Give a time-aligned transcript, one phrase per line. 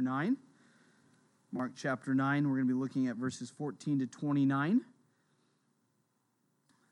[0.00, 0.36] chapter 9.
[1.52, 4.80] Mark chapter 9, we're going to be looking at verses 14 to 29.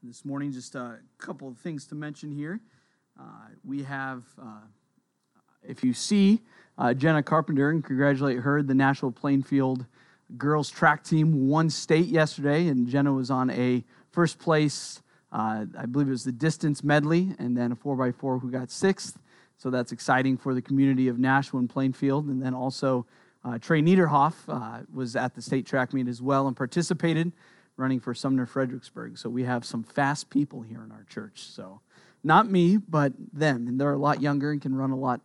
[0.03, 2.61] This morning, just a couple of things to mention here.
[3.19, 3.23] Uh,
[3.65, 4.61] we have, uh,
[5.63, 6.43] if you see
[6.77, 9.87] uh, Jenna Carpenter, and congratulate her, the Nashua Plainfield
[10.37, 15.01] girls track team won state yesterday, and Jenna was on a first place,
[15.33, 19.19] uh, I believe it was the distance medley, and then a 4x4 who got sixth.
[19.59, 22.27] So that's exciting for the community of Nashua and Plainfield.
[22.27, 23.07] And then also,
[23.45, 27.33] uh, Trey Niederhoff uh, was at the state track meet as well and participated
[27.77, 29.19] running for Sumner Fredericksburg.
[29.19, 31.43] So we have some fast people here in our church.
[31.43, 31.81] So
[32.23, 33.67] not me, but them.
[33.67, 35.21] And they're a lot younger and can run a lot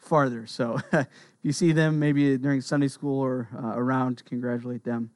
[0.00, 0.46] farther.
[0.46, 1.06] So if
[1.42, 5.10] you see them maybe during Sunday school or uh, around, congratulate them.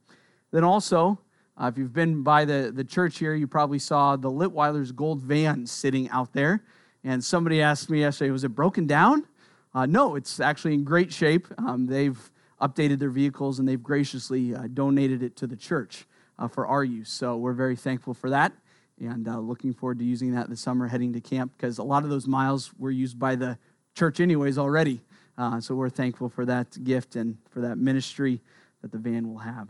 [0.51, 1.19] Then also,
[1.61, 5.21] uh, if you've been by the, the church here, you probably saw the Litweiler's gold
[5.21, 6.63] van sitting out there.
[7.05, 9.27] And somebody asked me yesterday, was it broken down?
[9.75, 11.49] Uh, no, it's actually in great shape.
[11.59, 12.31] Um, they've
[12.61, 16.07] updated their vehicles and they've graciously uh, donated it to the church
[16.39, 17.11] uh, for our use.
[17.11, 18.53] So we're very thankful for that
[19.01, 22.05] and uh, looking forward to using that this summer heading to camp because a lot
[22.05, 23.59] of those miles were used by the
[23.95, 25.01] church, anyways, already.
[25.37, 28.41] Uh, so we're thankful for that gift and for that ministry
[28.83, 29.69] that the van will have.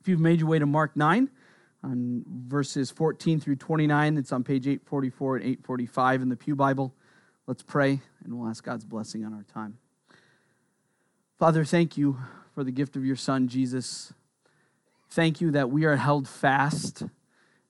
[0.00, 1.28] If you've made your way to Mark 9,
[1.88, 4.16] on verses 14 through 29.
[4.18, 6.94] It's on page 844 and 845 in the Pew Bible.
[7.46, 9.78] Let's pray and we'll ask God's blessing on our time.
[11.38, 12.18] Father, thank you
[12.54, 14.12] for the gift of your Son, Jesus.
[15.10, 17.04] Thank you that we are held fast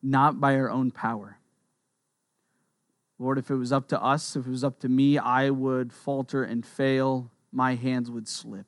[0.02, 1.38] not by our own power.
[3.18, 5.92] Lord, if it was up to us, if it was up to me, I would
[5.92, 7.30] falter and fail.
[7.52, 8.66] My hands would slip.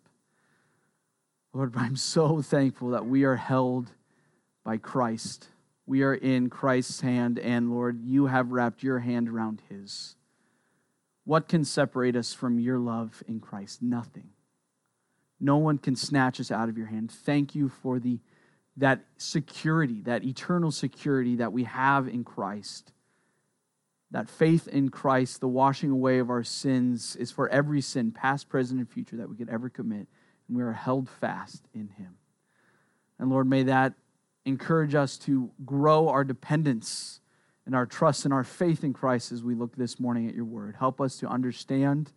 [1.52, 3.92] Lord, I'm so thankful that we are held
[4.64, 5.48] by Christ.
[5.86, 10.14] We are in Christ's hand, and Lord, you have wrapped your hand around his.
[11.24, 13.82] What can separate us from your love in Christ?
[13.82, 14.30] Nothing.
[15.40, 17.10] No one can snatch us out of your hand.
[17.10, 18.20] Thank you for the
[18.76, 22.92] that security, that eternal security that we have in Christ.
[24.10, 28.48] That faith in Christ, the washing away of our sins, is for every sin, past,
[28.48, 30.08] present, and future, that we could ever commit.
[30.48, 32.16] And we are held fast in Him.
[33.18, 33.94] And Lord, may that
[34.50, 37.20] encourage us to grow our dependence
[37.64, 40.44] and our trust and our faith in Christ as we look this morning at your
[40.44, 40.76] word.
[40.78, 42.12] Help us to understand,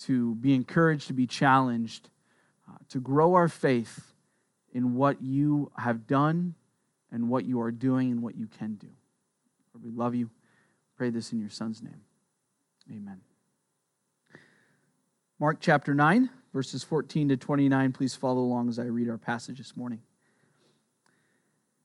[0.00, 2.10] to be encouraged, to be challenged,
[2.68, 4.12] uh, to grow our faith
[4.74, 6.54] in what you have done
[7.10, 8.88] and what you are doing and what you can do.
[9.72, 10.30] Lord, we love you.
[10.96, 12.02] Pray this in your son's name.
[12.90, 13.20] Amen.
[15.38, 17.92] Mark chapter 9, verses 14 to 29.
[17.92, 20.00] Please follow along as I read our passage this morning.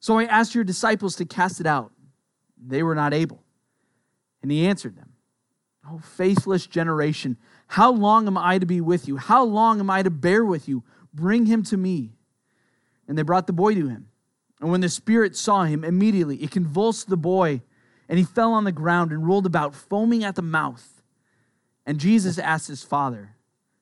[0.00, 1.92] So I asked your disciples to cast it out.
[2.56, 3.44] They were not able.
[4.42, 5.12] And he answered them,
[5.86, 9.16] Oh, faithless generation, how long am I to be with you?
[9.16, 10.82] How long am I to bear with you?
[11.12, 12.16] Bring him to me.
[13.08, 14.08] And they brought the boy to him.
[14.60, 17.62] And when the spirit saw him, immediately it convulsed the boy,
[18.08, 21.02] and he fell on the ground and rolled about, foaming at the mouth.
[21.86, 23.36] And Jesus asked his father,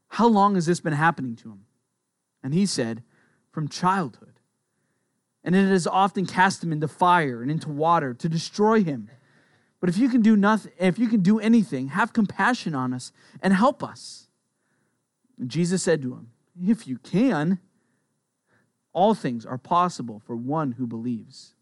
[0.08, 1.64] How long has this been happening to him?
[2.42, 3.02] And he said,
[3.50, 4.37] From childhood
[5.48, 9.08] and it has often cast him into fire and into water to destroy him.
[9.80, 13.12] But if you can do nothing, if you can do anything, have compassion on us
[13.40, 14.28] and help us.
[15.38, 16.32] And Jesus said to him,
[16.62, 17.60] If you can,
[18.92, 21.54] all things are possible for one who believes.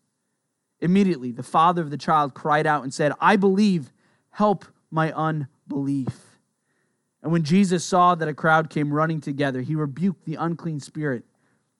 [0.80, 3.92] Immediately, the father of the child cried out and said, I believe,
[4.30, 6.40] help my unbelief.
[7.22, 11.22] And when Jesus saw that a crowd came running together, he rebuked the unclean spirit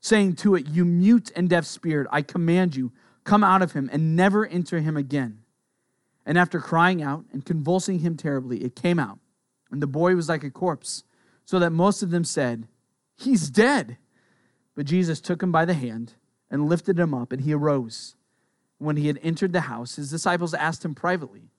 [0.07, 2.93] saying to it, You mute and deaf spirit, I command you,
[3.25, 5.41] come out of him and never enter him again.
[6.25, 9.19] And after crying out and convulsing him terribly, it came out,
[9.71, 11.05] and the boy was like a corpse,
[11.45, 12.67] so that most of them said,
[13.17, 13.97] He's dead.
[14.75, 16.15] But Jesus took him by the hand
[16.51, 18.15] and lifted him up, and he arose.
[18.79, 21.51] When he had entered the house, his disciples asked him privately,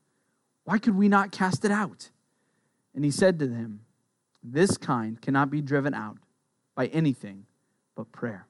[0.66, 2.12] Why could we not cast it out?
[2.94, 3.82] And he said to them,
[4.44, 6.18] This kind cannot be driven out
[6.76, 7.46] by anything
[7.98, 8.46] but prayer.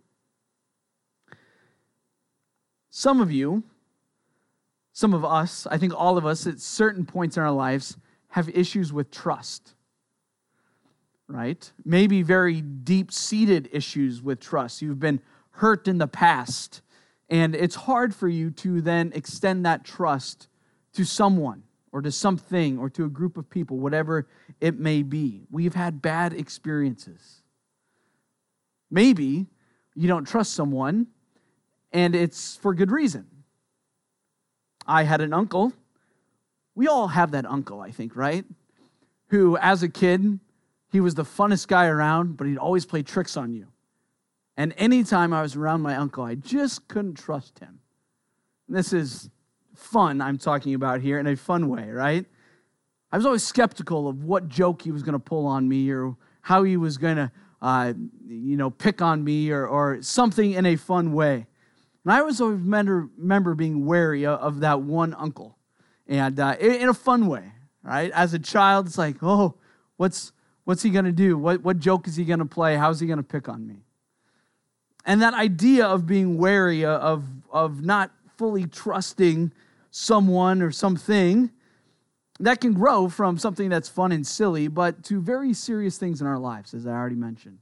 [2.90, 3.64] Some of you,
[4.92, 7.98] some of us, I think all of us at certain points in our lives,
[8.30, 9.74] have issues with trust.
[11.28, 11.72] right?
[11.84, 14.82] Maybe very deep seated issues with trust.
[14.82, 15.22] You've been
[15.52, 16.82] hurt in the past,
[17.30, 20.48] and it's hard for you to then extend that trust
[20.94, 24.28] to someone or to something or to a group of people, whatever
[24.62, 25.44] it may be.
[25.52, 27.37] We've had bad experiences.
[28.90, 29.48] Maybe
[29.96, 31.08] you don't trust someone
[31.92, 33.26] and it's for good reason.
[34.86, 35.74] I had an uncle.
[36.76, 38.46] We all have that uncle, I think, right?
[39.30, 40.40] Who, as a kid,
[40.92, 43.68] he was the funnest guy around, but he'd always play tricks on you.
[44.56, 47.80] And anytime I was around my uncle, I just couldn't trust him.
[48.70, 49.30] This is
[49.76, 52.26] fun I'm talking about here in a fun way, right?
[53.12, 56.16] I was always skeptical of what joke he was going to pull on me or
[56.42, 57.32] how he was going to,
[57.62, 57.94] uh,
[58.28, 61.46] you know, pick on me or, or something in a fun way.
[62.04, 65.58] And I always remember, being wary of that one uncle
[66.08, 67.52] and uh, in a fun way,
[67.84, 68.12] right?
[68.12, 69.56] As a child, it's like, oh,
[69.98, 70.32] what's,
[70.64, 71.38] what's he going to do?
[71.38, 72.78] What, what joke is he going to play?
[72.78, 73.84] How's he going to pick on me?
[75.06, 79.52] And that idea of being wary of, of not fully trusting
[79.92, 81.52] someone or something
[82.40, 86.28] that can grow from something that's fun and silly, but to very serious things in
[86.28, 87.60] our lives, as I already mentioned.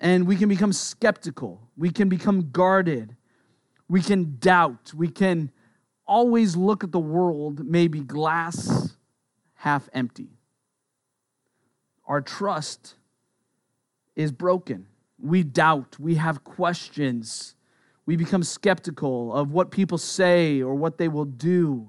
[0.00, 3.16] And we can become skeptical, we can become guarded,
[3.88, 5.50] we can doubt, we can
[6.06, 8.96] always look at the world maybe glass
[9.54, 10.30] half empty.
[12.06, 12.94] Our trust
[14.16, 14.86] is broken.
[15.18, 17.54] We doubt, we have questions
[18.10, 21.88] we become skeptical of what people say or what they will do.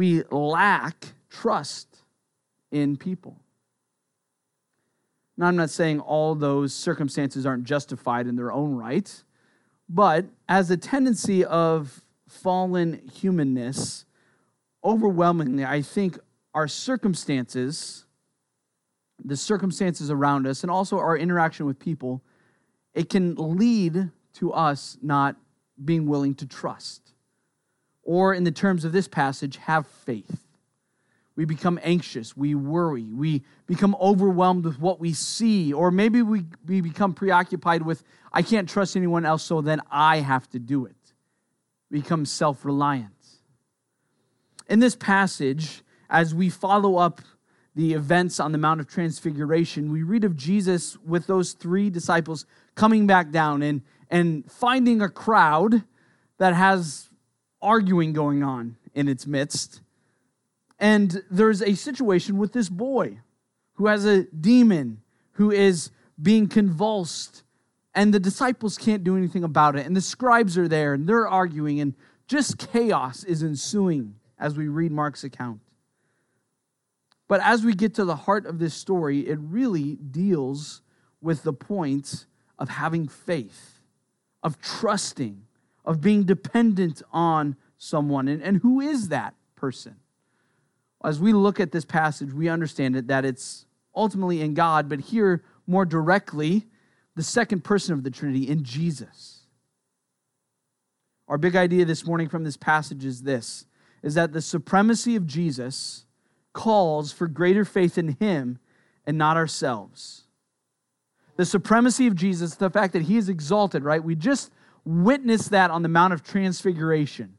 [0.00, 1.98] We lack trust
[2.72, 3.36] in people.
[5.36, 9.22] Now, I'm not saying all those circumstances aren't justified in their own right,
[9.90, 14.06] but as a tendency of fallen humanness,
[14.82, 16.18] overwhelmingly, I think
[16.54, 18.06] our circumstances,
[19.22, 22.22] the circumstances around us, and also our interaction with people,
[22.94, 25.36] it can lead to us not
[25.84, 27.09] being willing to trust.
[28.12, 30.48] Or, in the terms of this passage, have faith.
[31.36, 36.46] We become anxious, we worry, we become overwhelmed with what we see, or maybe we,
[36.66, 38.02] we become preoccupied with,
[38.32, 40.96] I can't trust anyone else, so then I have to do it.
[41.88, 43.14] We become self reliant.
[44.68, 47.20] In this passage, as we follow up
[47.76, 52.44] the events on the Mount of Transfiguration, we read of Jesus with those three disciples
[52.74, 55.84] coming back down and, and finding a crowd
[56.38, 57.09] that has
[57.62, 59.80] arguing going on in its midst.
[60.78, 63.18] And there's a situation with this boy
[63.74, 65.02] who has a demon
[65.32, 65.90] who is
[66.20, 67.42] being convulsed,
[67.94, 69.86] and the disciples can't do anything about it.
[69.86, 71.94] And the scribes are there and they're arguing, and
[72.26, 75.60] just chaos is ensuing as we read Mark's account.
[77.28, 80.82] But as we get to the heart of this story, it really deals
[81.20, 82.26] with the point
[82.58, 83.80] of having faith
[84.42, 85.42] of trusting,
[85.84, 88.28] of being dependent on someone.
[88.28, 89.96] And, and who is that person?
[91.02, 95.00] As we look at this passage, we understand it that it's ultimately in God, but
[95.00, 96.66] here more directly,
[97.16, 99.40] the second person of the Trinity in Jesus.
[101.28, 103.66] Our big idea this morning from this passage is this
[104.02, 106.06] is that the supremacy of Jesus
[106.54, 108.58] calls for greater faith in him
[109.06, 110.24] and not ourselves
[111.40, 114.04] the supremacy of Jesus, the fact that he is exalted, right?
[114.04, 114.52] We just
[114.84, 117.36] witnessed that on the Mount of Transfiguration,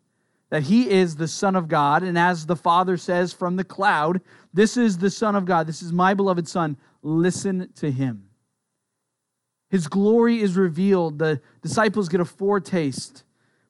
[0.49, 2.03] that he is the Son of God.
[2.03, 4.21] And as the Father says from the cloud,
[4.53, 5.67] this is the Son of God.
[5.67, 6.77] This is my beloved Son.
[7.01, 8.27] Listen to him.
[9.69, 11.19] His glory is revealed.
[11.19, 13.23] The disciples get a foretaste,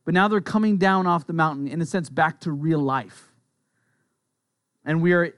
[0.03, 3.31] but now they're coming down off the mountain, in a sense, back to real life.
[4.83, 5.35] And we are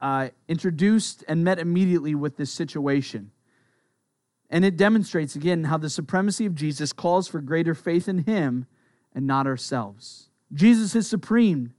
[0.00, 3.30] uh, introduced and met immediately with this situation.
[4.52, 8.66] And it demonstrates again how the supremacy of Jesus calls for greater faith in him
[9.14, 10.28] and not ourselves.
[10.52, 11.72] Jesus is supreme.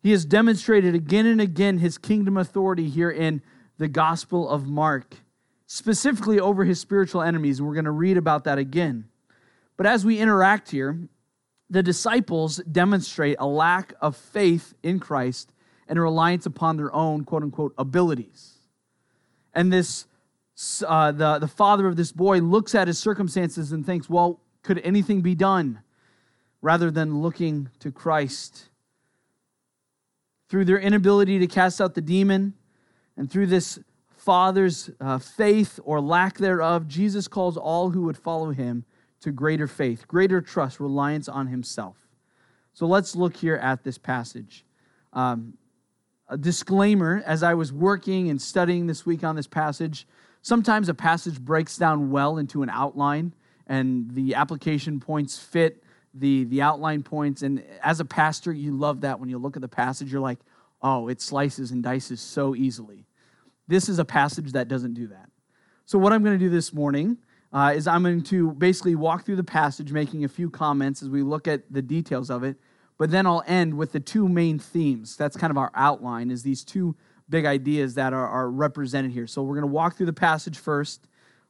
[0.00, 3.42] He has demonstrated again and again his kingdom authority here in
[3.76, 5.16] the Gospel of Mark,
[5.66, 7.60] specifically over his spiritual enemies.
[7.60, 9.06] We're going to read about that again.
[9.76, 11.08] But as we interact here,
[11.68, 15.52] the disciples demonstrate a lack of faith in Christ
[15.88, 18.58] and a reliance upon their own quote unquote abilities.
[19.52, 20.06] And this
[20.86, 24.78] uh, the, the father of this boy looks at his circumstances and thinks, well, could
[24.80, 25.80] anything be done?
[26.60, 28.68] Rather than looking to Christ.
[30.48, 32.54] Through their inability to cast out the demon
[33.16, 33.78] and through this
[34.16, 38.84] father's uh, faith or lack thereof, Jesus calls all who would follow him
[39.20, 41.96] to greater faith, greater trust, reliance on himself.
[42.72, 44.64] So let's look here at this passage.
[45.12, 45.54] Um,
[46.28, 50.06] a disclaimer as I was working and studying this week on this passage.
[50.42, 53.34] Sometimes a passage breaks down well into an outline,
[53.66, 55.82] and the application points fit
[56.14, 57.42] the, the outline points.
[57.42, 60.38] And as a pastor, you love that when you look at the passage, you're like,
[60.82, 63.04] oh, it slices and dices so easily.
[63.66, 65.28] This is a passage that doesn't do that.
[65.84, 67.18] So, what I'm going to do this morning
[67.52, 71.08] uh, is I'm going to basically walk through the passage, making a few comments as
[71.08, 72.56] we look at the details of it.
[72.98, 75.16] But then I'll end with the two main themes.
[75.16, 76.96] That's kind of our outline, is these two
[77.28, 79.26] big ideas that are, are represented here.
[79.26, 81.06] So we're going to walk through the passage first,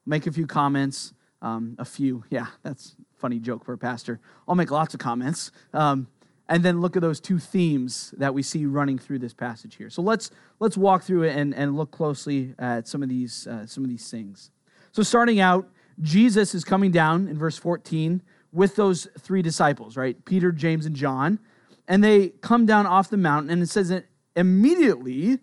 [0.06, 2.24] make a few comments, um, a few.
[2.30, 4.20] Yeah, that's funny joke for a pastor.
[4.46, 5.50] I'll make lots of comments.
[5.72, 6.08] Um,
[6.48, 9.90] and then look at those two themes that we see running through this passage here.
[9.90, 10.30] So let's
[10.60, 13.90] let's walk through it and, and look closely at some of these uh, some of
[13.90, 14.50] these things.
[14.92, 15.68] So starting out,
[16.00, 20.24] Jesus is coming down in verse 14 with those three disciples, right?
[20.24, 21.38] Peter, James, and John.
[21.86, 24.06] And they come down off the mountain, and it says that
[24.36, 25.38] immediately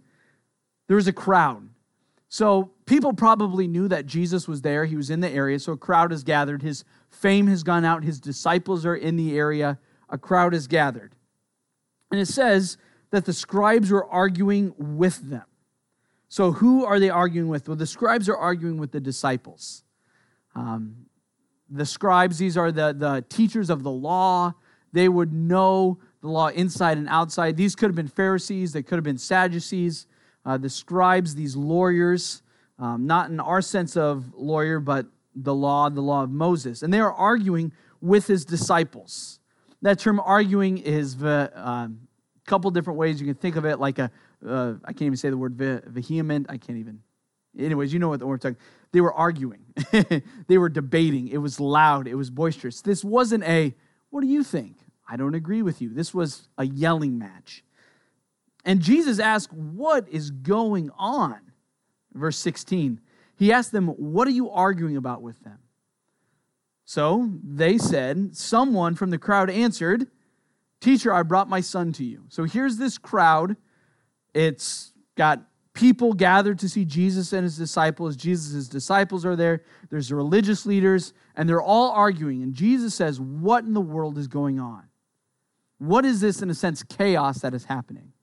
[0.87, 1.69] there was a crowd.
[2.27, 4.85] So people probably knew that Jesus was there.
[4.85, 5.59] He was in the area.
[5.59, 6.61] So a crowd has gathered.
[6.61, 8.03] His fame has gone out.
[8.03, 9.79] His disciples are in the area.
[10.09, 11.15] A crowd has gathered.
[12.11, 12.77] And it says
[13.11, 15.45] that the scribes were arguing with them.
[16.27, 17.67] So who are they arguing with?
[17.67, 19.83] Well, the scribes are arguing with the disciples.
[20.55, 21.05] Um,
[21.69, 24.53] the scribes, these are the, the teachers of the law.
[24.91, 27.57] They would know the law inside and outside.
[27.57, 30.07] These could have been Pharisees, they could have been Sadducees.
[30.45, 32.41] Uh, the scribes, these lawyers,
[32.77, 36.83] um, not in our sense of lawyer, but the law, the law of Moses.
[36.83, 37.71] And they are arguing
[38.01, 39.39] with his disciples.
[39.81, 42.07] That term arguing is a um,
[42.45, 44.11] couple different ways you can think of it, like a
[44.47, 45.55] uh, I can't even say the word
[45.87, 46.47] vehement.
[46.49, 46.99] I can't even.
[47.57, 48.57] Anyways, you know what word talking.
[48.91, 49.65] They were arguing.
[50.47, 51.27] they were debating.
[51.29, 52.07] It was loud.
[52.07, 52.81] It was boisterous.
[52.81, 53.73] This wasn't a,
[54.09, 54.77] what do you think?
[55.07, 55.89] I don't agree with you.
[55.89, 57.63] This was a yelling match.
[58.65, 61.39] And Jesus asked, What is going on?
[62.13, 62.99] Verse 16.
[63.37, 65.59] He asked them, What are you arguing about with them?
[66.83, 70.07] So they said, Someone from the crowd answered,
[70.81, 72.25] Teacher, I brought my son to you.
[72.29, 73.55] So here's this crowd.
[74.33, 75.41] It's got
[75.73, 78.15] people gathered to see Jesus and his disciples.
[78.15, 79.63] Jesus' disciples are there.
[79.89, 82.41] There's the religious leaders, and they're all arguing.
[82.41, 84.83] And Jesus says, What in the world is going on?
[85.77, 88.13] What is this, in a sense, chaos that is happening?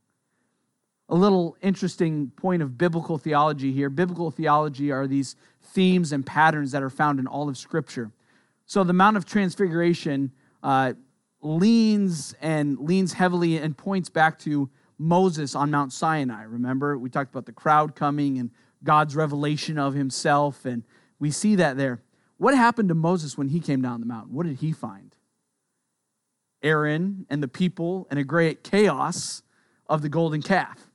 [1.12, 3.90] A little interesting point of biblical theology here.
[3.90, 8.11] Biblical theology are these themes and patterns that are found in all of Scripture.
[8.64, 10.95] So the Mount of Transfiguration uh,
[11.42, 16.45] leans and leans heavily and points back to Moses on Mount Sinai.
[16.45, 18.50] Remember, we talked about the crowd coming and
[18.83, 20.83] God's revelation of himself, and
[21.19, 22.00] we see that there.
[22.38, 24.33] What happened to Moses when he came down the mountain?
[24.33, 25.14] What did he find?
[26.62, 29.42] Aaron and the people and a great chaos
[29.90, 30.88] of the golden calf.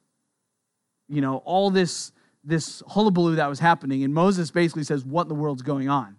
[1.10, 2.12] You know, all this,
[2.44, 6.18] this hullabaloo that was happening, and Moses basically says, What in the world's going on?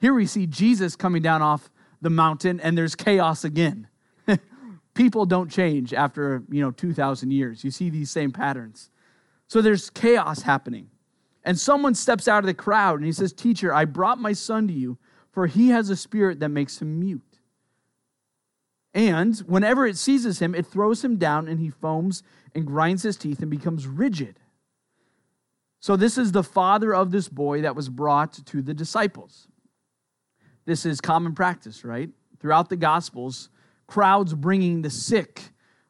[0.00, 3.88] Here we see Jesus coming down off the mountain, and there's chaos again
[4.94, 7.64] people don't change after, you know, 2,000 years.
[7.64, 8.90] You see these same patterns.
[9.46, 10.90] So there's chaos happening.
[11.44, 14.66] And someone steps out of the crowd and he says, Teacher, I brought my son
[14.68, 14.98] to you,
[15.30, 17.27] for he has a spirit that makes him mute.
[18.98, 23.16] And whenever it seizes him, it throws him down and he foams and grinds his
[23.16, 24.40] teeth and becomes rigid.
[25.78, 29.46] So, this is the father of this boy that was brought to the disciples.
[30.64, 32.10] This is common practice, right?
[32.40, 33.50] Throughout the Gospels,
[33.86, 35.42] crowds bringing the sick,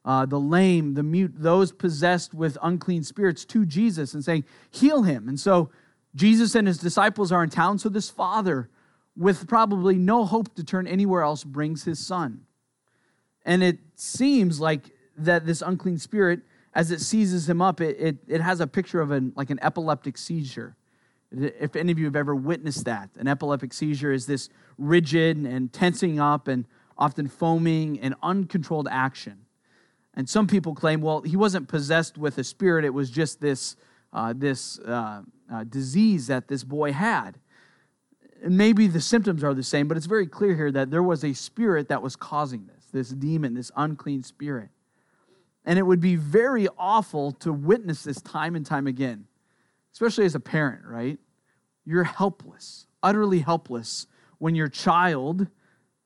[0.05, 5.05] uh, the lame, the mute, those possessed with unclean spirits to Jesus and saying, Heal
[5.05, 5.31] him.
[5.31, 5.71] And so
[6.15, 7.79] Jesus and his disciples are in town.
[7.79, 8.69] So this father,
[9.17, 12.45] with probably no hope to turn anywhere else, brings his son.
[13.49, 16.41] And it seems like that this unclean spirit,
[16.75, 19.59] as it seizes him up, it, it, it has a picture of an, like an
[19.63, 20.77] epileptic seizure.
[21.33, 25.73] If any of you have ever witnessed that, an epileptic seizure is this rigid and
[25.73, 26.67] tensing up and
[26.99, 29.47] often foaming and uncontrolled action.
[30.13, 33.77] And some people claim, well, he wasn't possessed with a spirit, it was just this,
[34.13, 37.39] uh, this uh, uh, disease that this boy had.
[38.45, 41.25] And maybe the symptoms are the same, but it's very clear here that there was
[41.25, 44.71] a spirit that was causing this, this demon, this unclean spirit.
[45.65, 49.27] And it would be very awful to witness this time and time again,
[49.93, 51.19] especially as a parent, right?
[51.85, 54.07] You're helpless, utterly helpless
[54.39, 55.47] when your child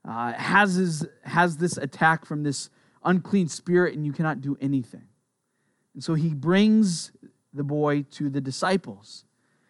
[0.08, 2.70] uh, has, his, has this attack from this
[3.04, 5.04] unclean spirit, and you cannot do anything.
[5.94, 7.12] And so he brings
[7.52, 9.24] the boy to the disciples.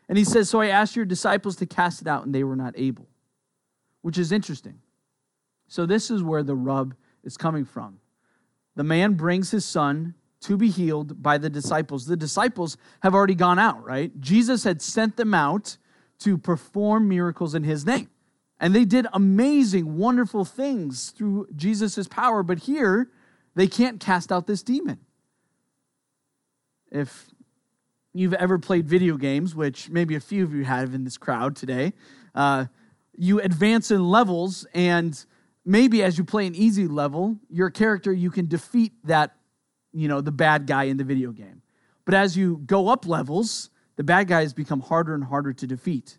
[0.08, 2.56] And he says, So I asked your disciples to cast it out, and they were
[2.56, 3.08] not able,
[4.02, 4.80] which is interesting.
[5.68, 7.98] So this is where the rub is coming from.
[8.74, 12.06] The man brings his son to be healed by the disciples.
[12.06, 14.18] The disciples have already gone out, right?
[14.20, 15.76] Jesus had sent them out
[16.20, 18.08] to perform miracles in his name.
[18.58, 22.42] And they did amazing, wonderful things through Jesus' power.
[22.42, 23.10] But here,
[23.54, 25.00] they can't cast out this demon.
[26.90, 27.28] If
[28.12, 31.56] you've ever played video games, which maybe a few of you have in this crowd
[31.56, 31.92] today,
[32.34, 32.66] uh,
[33.16, 35.24] you advance in levels, and
[35.64, 39.36] maybe as you play an easy level, your character, you can defeat that,
[39.92, 41.62] you know, the bad guy in the video game.
[42.04, 46.18] But as you go up levels, the bad guys become harder and harder to defeat.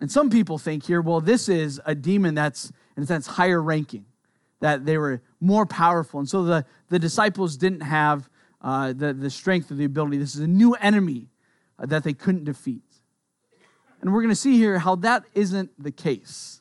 [0.00, 3.60] And some people think here, well, this is a demon that's, in a sense, higher
[3.60, 4.04] ranking,
[4.60, 6.20] that they were more powerful.
[6.20, 8.28] And so the, the disciples didn't have
[8.60, 10.18] uh, the, the strength or the ability.
[10.18, 11.30] This is a new enemy
[11.78, 12.82] uh, that they couldn't defeat.
[14.00, 16.60] And we're going to see here how that isn't the case,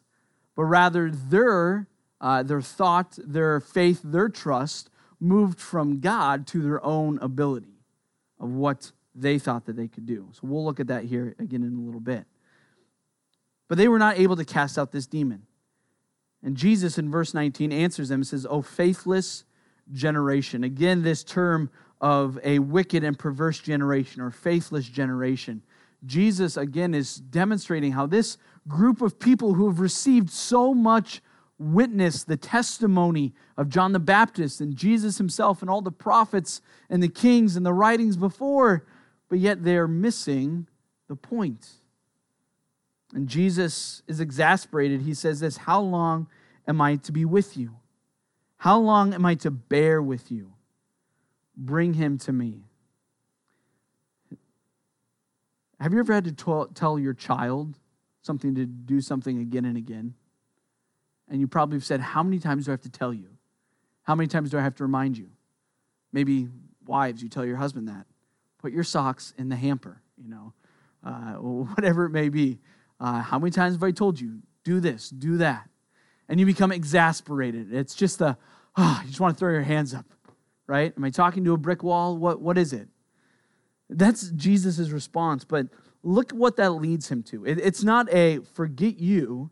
[0.58, 1.88] but rather their,
[2.20, 7.84] uh, their thought, their faith, their trust moved from God to their own ability
[8.40, 10.30] of what they thought that they could do.
[10.34, 12.26] So we'll look at that here again in a little bit.
[13.68, 15.44] But they were not able to cast out this demon.
[16.42, 19.44] And Jesus in verse 19 answers them and says, Oh, faithless
[19.92, 20.64] generation.
[20.64, 21.70] Again, this term
[22.02, 25.62] of a wicked and perverse generation or faithless generation.
[26.06, 28.38] Jesus, again, is demonstrating how this
[28.68, 31.22] group of people who have received so much
[31.60, 37.02] witness, the testimony of John the Baptist and Jesus himself and all the prophets and
[37.02, 38.86] the kings and the writings before,
[39.30, 40.68] but yet they are missing
[41.08, 41.68] the point.
[43.14, 45.02] And Jesus is exasperated.
[45.02, 46.28] He says this How long
[46.68, 47.78] am I to be with you?
[48.58, 50.54] How long am I to bear with you?
[51.56, 52.64] Bring him to me.
[55.80, 57.78] Have you ever had to tell your child
[58.27, 60.13] something to do something again and again?
[61.27, 63.29] And you probably have said, How many times do I have to tell you?
[64.03, 65.29] How many times do I have to remind you?
[66.13, 66.48] Maybe
[66.86, 68.05] wives, you tell your husband that.
[68.60, 70.53] Put your socks in the hamper, you know,
[71.03, 71.34] uh,
[71.75, 72.60] whatever it may be.
[73.00, 75.69] Uh, how many times have I told you, do this, do that?
[76.29, 77.74] And you become exasperated.
[77.74, 78.37] It's just the,
[78.77, 80.05] oh, you just want to throw your hands up,
[80.68, 80.94] right?
[80.96, 82.18] Am I talking to a brick wall?
[82.18, 82.87] What, what is it?
[83.90, 85.44] That's Jesus' response.
[85.46, 85.68] But
[86.03, 87.46] look what that leads him to.
[87.46, 89.51] It, it's not a forget you,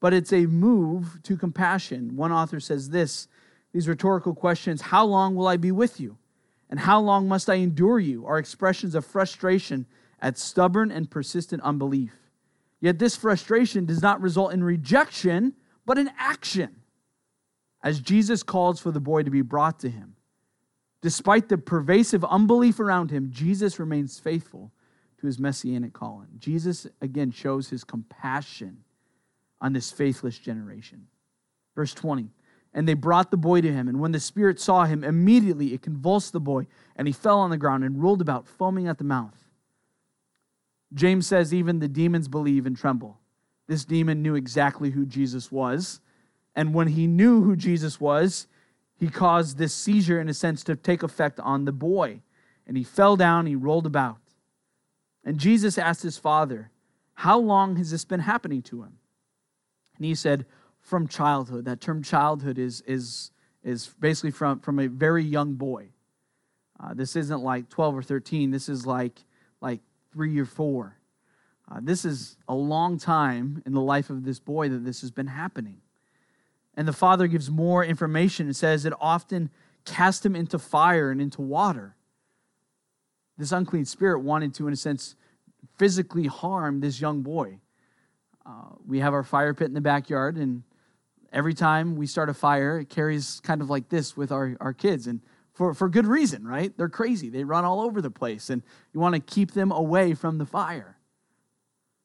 [0.00, 2.16] but it's a move to compassion.
[2.16, 3.28] One author says this
[3.72, 6.16] these rhetorical questions How long will I be with you?
[6.70, 8.26] And how long must I endure you?
[8.26, 9.86] are expressions of frustration
[10.20, 12.12] at stubborn and persistent unbelief.
[12.80, 15.54] Yet this frustration does not result in rejection,
[15.86, 16.76] but in action,
[17.82, 20.16] as Jesus calls for the boy to be brought to him.
[21.02, 24.72] Despite the pervasive unbelief around him, Jesus remains faithful
[25.24, 26.28] to his messianic calling.
[26.38, 28.84] Jesus, again, shows his compassion
[29.58, 31.06] on this faithless generation.
[31.74, 32.28] Verse 20
[32.74, 35.80] And they brought the boy to him, and when the Spirit saw him, immediately it
[35.80, 39.04] convulsed the boy, and he fell on the ground and rolled about, foaming at the
[39.04, 39.48] mouth.
[40.92, 43.18] James says, Even the demons believe and tremble.
[43.66, 46.00] This demon knew exactly who Jesus was.
[46.54, 48.46] And when he knew who Jesus was,
[48.94, 52.20] he caused this seizure, in a sense, to take effect on the boy.
[52.66, 54.18] And he fell down, he rolled about.
[55.24, 56.70] And Jesus asked his father,
[57.14, 58.98] How long has this been happening to him?
[59.96, 60.46] And he said,
[60.80, 61.64] From childhood.
[61.64, 63.30] That term childhood is, is,
[63.62, 65.88] is basically from, from a very young boy.
[66.78, 68.50] Uh, this isn't like 12 or 13.
[68.50, 69.24] This is like,
[69.60, 69.80] like
[70.12, 70.98] three or four.
[71.70, 75.10] Uh, this is a long time in the life of this boy that this has
[75.10, 75.78] been happening.
[76.76, 79.50] And the father gives more information and says it often
[79.84, 81.96] cast him into fire and into water.
[83.36, 85.16] This unclean spirit wanted to, in a sense,
[85.76, 87.58] physically harm this young boy.
[88.46, 90.62] Uh, we have our fire pit in the backyard, and
[91.32, 94.72] every time we start a fire, it carries kind of like this with our, our
[94.72, 95.06] kids.
[95.06, 95.20] And
[95.52, 96.76] for, for good reason, right?
[96.76, 97.28] They're crazy.
[97.28, 100.46] They run all over the place, and you want to keep them away from the
[100.46, 100.98] fire.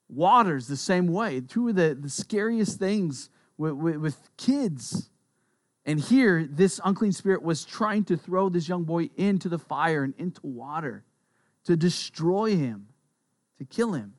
[0.07, 1.41] Water's the same way.
[1.41, 5.09] Two of the, the scariest things with, with, with kids.
[5.85, 10.03] And here, this unclean spirit was trying to throw this young boy into the fire
[10.03, 11.03] and into water
[11.65, 12.87] to destroy him,
[13.57, 14.13] to kill him.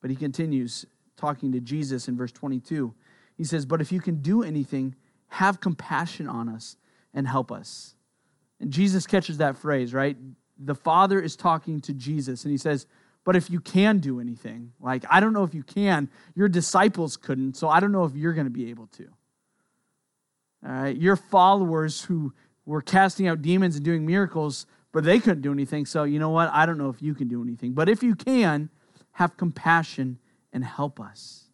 [0.00, 2.94] But he continues talking to Jesus in verse 22.
[3.36, 4.94] He says, But if you can do anything,
[5.28, 6.76] have compassion on us
[7.12, 7.94] and help us.
[8.60, 10.16] And Jesus catches that phrase, right?
[10.58, 12.86] The Father is talking to Jesus, and he says,
[13.28, 17.18] but if you can do anything, like, I don't know if you can, your disciples
[17.18, 19.06] couldn't, so I don't know if you're going to be able to.
[20.64, 22.32] All right, your followers who
[22.68, 26.30] were casting out demons and doing miracles, but they couldn't do anything, so you know
[26.30, 26.50] what?
[26.52, 27.72] I don't know if you can do anything.
[27.72, 28.68] But if you can,
[29.12, 30.18] have compassion
[30.52, 31.44] and help us.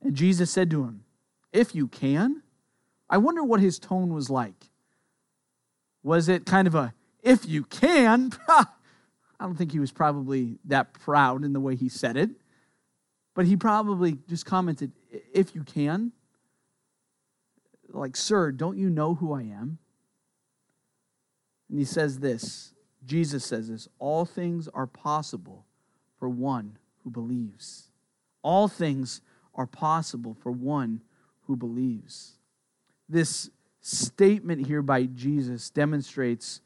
[0.00, 1.04] And Jesus said to him,
[1.52, 2.42] If you can,
[3.10, 4.70] I wonder what his tone was like.
[6.04, 8.32] Was it kind of a, if you can?
[8.48, 8.64] I
[9.40, 12.30] don't think he was probably that proud in the way he said it,
[13.34, 14.92] but he probably just commented,
[15.32, 16.12] if you can.
[17.90, 19.78] Like, sir, don't you know who I am?
[21.68, 22.72] And he says this
[23.04, 25.64] Jesus says this all things are possible
[26.18, 27.90] for one who believes.
[28.42, 29.20] All things
[29.54, 31.02] are possible for one
[31.46, 32.34] who believes.
[33.08, 33.50] This
[33.80, 36.60] statement here by Jesus demonstrates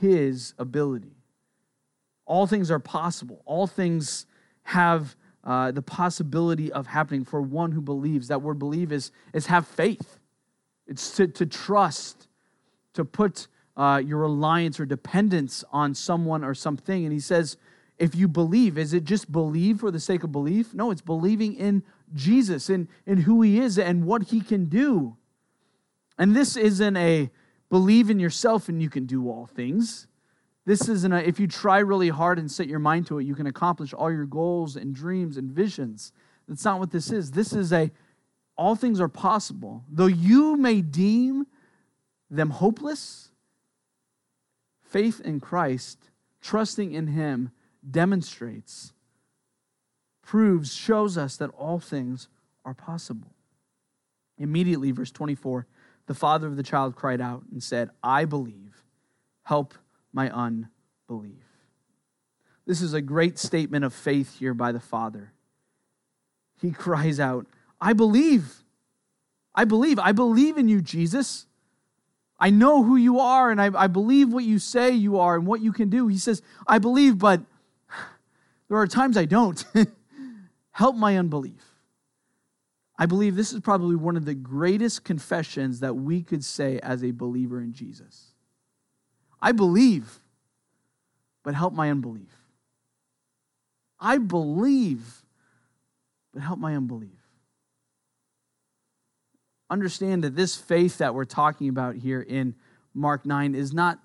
[0.00, 1.16] his ability.
[2.26, 4.26] All things are possible, all things
[4.64, 8.28] have uh, the possibility of happening for one who believes.
[8.28, 10.18] That word believe is, is have faith,
[10.86, 12.26] it's to, to trust,
[12.94, 17.04] to put uh, your reliance or dependence on someone or something.
[17.04, 17.56] And he says,
[17.98, 20.74] if you believe, is it just believe for the sake of belief?
[20.74, 21.82] No, it's believing in
[22.14, 25.16] Jesus and in, in who he is and what he can do.
[26.18, 27.30] And this isn't a
[27.68, 30.06] believe in yourself and you can do all things.
[30.64, 33.34] This isn't a, if you try really hard and set your mind to it, you
[33.34, 36.12] can accomplish all your goals and dreams and visions.
[36.48, 37.30] That's not what this is.
[37.30, 37.90] This is a,
[38.56, 39.84] all things are possible.
[39.88, 41.46] Though you may deem
[42.30, 43.30] them hopeless,
[44.88, 47.50] faith in Christ, trusting in Him,
[47.88, 48.92] demonstrates,
[50.22, 52.28] proves, shows us that all things
[52.64, 53.32] are possible.
[54.38, 55.66] Immediately, verse 24,
[56.06, 58.84] the father of the child cried out and said, I believe,
[59.42, 59.74] help
[60.12, 61.44] my unbelief.
[62.66, 65.32] This is a great statement of faith here by the father.
[66.60, 67.46] He cries out,
[67.80, 68.64] I believe.
[69.54, 69.98] I believe.
[69.98, 71.46] I believe in you, Jesus.
[72.38, 75.46] I know who you are and I, I believe what you say you are and
[75.46, 76.06] what you can do.
[76.06, 77.40] He says, I believe, but
[78.68, 79.64] there are times I don't.
[80.72, 81.62] Help my unbelief.
[82.98, 87.04] I believe this is probably one of the greatest confessions that we could say as
[87.04, 88.32] a believer in Jesus.
[89.40, 90.20] I believe,
[91.42, 92.34] but help my unbelief.
[94.00, 95.22] I believe,
[96.32, 97.25] but help my unbelief
[99.70, 102.54] understand that this faith that we're talking about here in
[102.94, 103.98] Mark 9 is not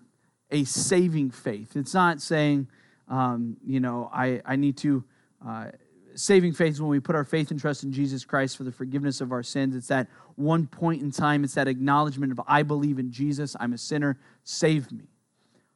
[0.49, 1.75] a saving faith.
[1.75, 2.67] It's not saying,
[3.07, 5.03] um, you know, I, I need to.
[5.45, 5.71] Uh,
[6.13, 8.71] saving faith is when we put our faith and trust in Jesus Christ for the
[8.71, 9.75] forgiveness of our sins.
[9.75, 13.73] It's that one point in time, it's that acknowledgement of, I believe in Jesus, I'm
[13.73, 15.05] a sinner, save me.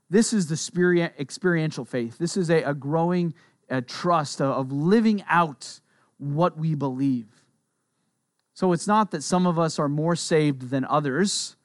[0.10, 2.18] This is the experiential faith.
[2.18, 3.34] This is a, a growing
[3.70, 5.80] a trust of, of living out
[6.18, 7.28] what we believe.
[8.56, 11.58] So it's not that some of us are more saved than others,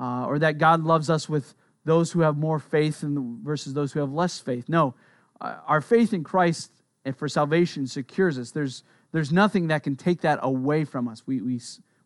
[0.00, 4.00] uh, or that God loves us with those who have more faith versus those who
[4.00, 4.66] have less faith.
[4.66, 4.94] No,
[5.40, 6.72] uh, our faith in Christ
[7.04, 8.52] and for salvation secures us.
[8.52, 11.22] There's, there's nothing that can take that away from us.
[11.26, 11.60] We, we,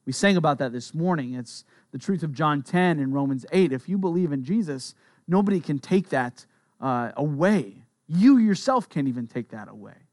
[0.04, 1.34] we sang about that this morning.
[1.34, 3.72] It's the truth of John 10 and Romans 8.
[3.72, 4.96] If you believe in Jesus,
[5.28, 6.44] nobody can take that
[6.80, 7.84] uh, away.
[8.08, 10.07] You yourself can't even take that away.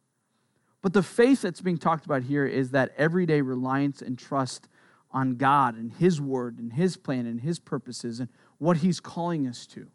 [0.86, 4.68] But the faith that's being talked about here is that everyday reliance and trust
[5.10, 9.48] on God and His word and His plan and His purposes and what He's calling
[9.48, 9.88] us to.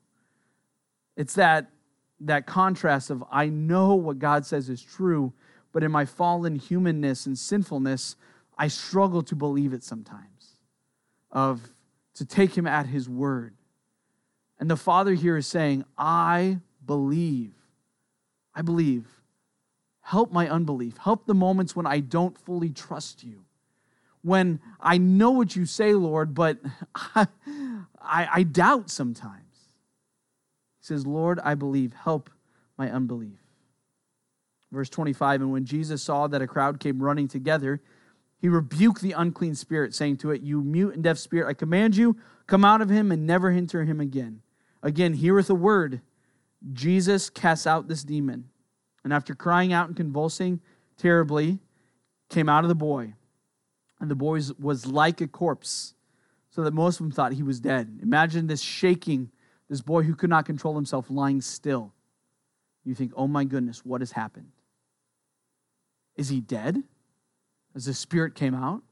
[1.17, 1.71] It's that,
[2.19, 5.33] that contrast of I know what God says is true,
[5.71, 8.17] but in my fallen humanness and sinfulness,
[8.59, 10.57] I struggle to believe it sometimes,
[11.31, 11.69] of
[12.15, 13.55] to take Him at His word.
[14.59, 17.55] And the Father here is saying, I believe.
[18.57, 19.20] I believe
[20.11, 20.97] Help my unbelief.
[20.97, 23.45] Help the moments when I don't fully trust you.
[24.23, 26.59] When I know what you say, Lord, but
[27.15, 27.29] I,
[28.03, 29.55] I, I doubt sometimes.
[30.81, 31.93] He says, Lord, I believe.
[31.93, 32.29] Help
[32.77, 33.39] my unbelief.
[34.73, 37.81] Verse 25 And when Jesus saw that a crowd came running together,
[38.37, 41.95] he rebuked the unclean spirit, saying to it, You mute and deaf spirit, I command
[41.95, 42.17] you,
[42.49, 44.43] come out of him and never enter him again.
[44.83, 46.01] Again, heareth a word.
[46.73, 48.50] Jesus casts out this demon
[49.05, 50.61] and after crying out and convulsing
[50.97, 51.59] terribly,
[52.29, 53.15] came out of the boy.
[54.01, 55.95] And the boy was like a corpse,
[56.51, 58.01] so that most of them thought he was dead.
[58.03, 59.31] Imagine this shaking,
[59.69, 61.93] this boy who could not control himself lying still.
[62.85, 64.53] You think, oh my goodness, what has happened?
[66.17, 66.83] Is he dead?
[67.75, 68.83] As the spirit came out?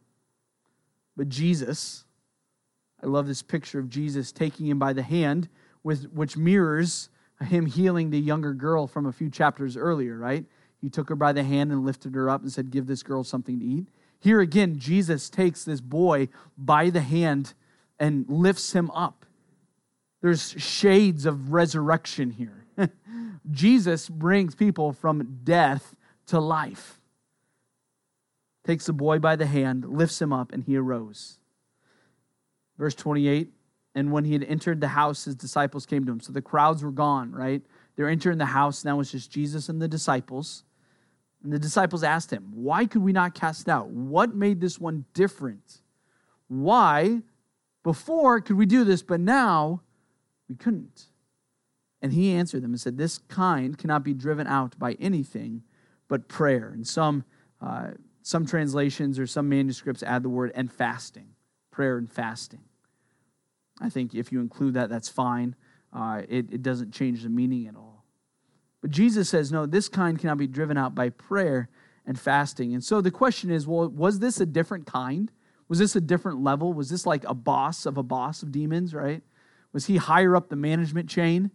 [1.17, 2.05] But Jesus,
[3.03, 5.49] I love this picture of Jesus taking him by the hand,
[5.83, 7.09] with, which mirrors
[7.41, 10.45] him healing the younger girl from a few chapters earlier, right?
[10.81, 13.25] He took her by the hand and lifted her up and said, Give this girl
[13.25, 13.89] something to eat.
[14.21, 17.55] Here again, Jesus takes this boy by the hand
[17.99, 19.25] and lifts him up.
[20.21, 22.65] There's shades of resurrection here.
[23.51, 25.95] Jesus brings people from death
[26.27, 27.01] to life.
[28.65, 31.39] Takes the boy by the hand, lifts him up, and he arose.
[32.77, 33.53] Verse 28
[33.99, 36.21] And when he had entered the house, his disciples came to him.
[36.21, 37.63] So the crowds were gone, right?
[37.97, 38.85] They're entering the house.
[38.85, 40.63] Now it's just Jesus and the disciples.
[41.43, 43.89] And the disciples asked him, Why could we not cast out?
[43.89, 45.81] What made this one different?
[46.47, 47.23] Why,
[47.83, 49.81] before, could we do this, but now
[50.49, 51.07] we couldn't?
[52.01, 55.65] And he answered them and said, This kind cannot be driven out by anything
[56.07, 56.71] but prayer.
[56.73, 57.25] And some,
[57.61, 57.89] uh,
[58.23, 61.31] some translations or some manuscripts add the word and fasting,
[61.73, 62.61] prayer and fasting.
[63.81, 65.55] I think if you include that, that's fine.
[65.93, 68.05] Uh, it, it doesn't change the meaning at all.
[68.81, 71.69] But Jesus says, no, this kind cannot be driven out by prayer
[72.07, 72.75] and fasting.
[72.75, 75.31] And so the question is, well, was this a different kind?
[75.69, 76.73] Was this a different level?
[76.73, 79.23] Was this like a boss of a boss of demons, right?
[79.73, 81.51] Was he higher up the management chain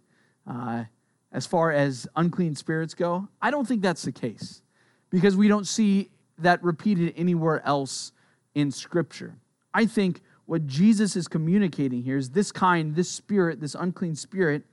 [0.47, 0.83] uh,
[1.31, 3.27] as far as unclean spirits go?
[3.41, 4.61] I don't think that's the case
[5.09, 8.11] because we don't see that repeated anywhere else
[8.53, 9.35] in Scripture.
[9.73, 14.63] I think what Jesus is communicating here is this kind, this spirit, this unclean spirit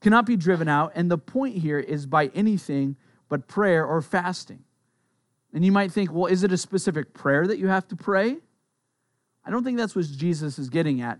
[0.00, 0.92] cannot be driven out.
[0.94, 2.96] And the point here is by anything
[3.28, 4.64] but prayer or fasting.
[5.52, 8.36] And you might think, well, is it a specific prayer that you have to pray?
[9.44, 11.18] I don't think that's what Jesus is getting at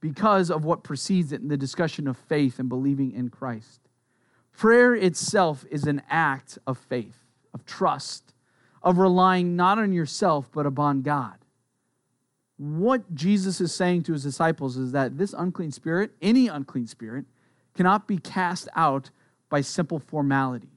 [0.00, 3.80] because of what precedes it in the discussion of faith and believing in Christ.
[4.56, 7.16] Prayer itself is an act of faith,
[7.52, 8.34] of trust,
[8.82, 11.43] of relying not on yourself, but upon God.
[12.56, 17.24] What Jesus is saying to his disciples is that this unclean spirit, any unclean spirit,
[17.74, 19.10] cannot be cast out
[19.48, 20.68] by simple formality.